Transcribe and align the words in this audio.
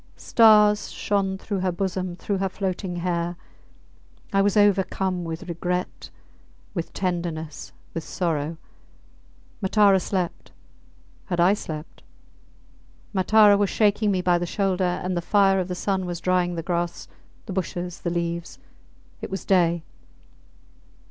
Stars 0.17 0.89
shone 0.89 1.37
through 1.37 1.59
her 1.59 1.71
bosom, 1.71 2.15
through 2.15 2.39
her 2.39 2.49
floating 2.49 2.95
hair. 2.95 3.35
I 4.33 4.41
was 4.41 4.57
overcome 4.57 5.23
with 5.25 5.47
regret, 5.47 6.09
with 6.73 6.91
tenderness, 6.91 7.71
with 7.93 8.03
sorrow. 8.03 8.57
Matara 9.61 9.99
slept... 10.01 10.51
Had 11.25 11.39
I 11.39 11.53
slept? 11.53 12.01
Matara 13.13 13.59
was 13.59 13.69
shaking 13.69 14.09
me 14.09 14.23
by 14.23 14.39
the 14.39 14.47
shoulder, 14.47 14.83
and 15.03 15.15
the 15.15 15.21
fire 15.21 15.59
of 15.59 15.67
the 15.67 15.75
sun 15.75 16.07
was 16.07 16.19
drying 16.19 16.55
the 16.55 16.63
grass, 16.63 17.07
the 17.45 17.53
bushes, 17.53 18.01
the 18.01 18.09
leaves. 18.09 18.57
It 19.21 19.29
was 19.29 19.45
day. 19.45 19.83